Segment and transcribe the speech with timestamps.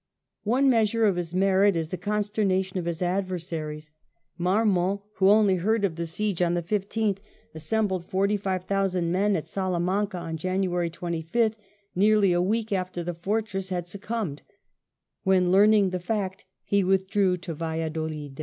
[0.45, 3.91] One measure of his merit is the consternation of his adversaries.
[4.35, 7.19] Marmont, who only heard of the siege on the 15th,
[7.53, 11.53] assembled forty five thousand men at Salamanca on January 25th,
[11.93, 14.41] nearly a week after the fortress had succumbed,
[15.21, 18.39] when learning the fact, he withdrew to Valla dolid.